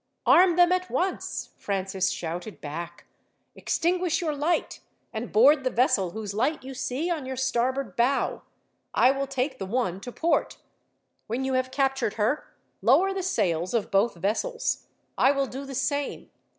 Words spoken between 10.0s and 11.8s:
to port. When you have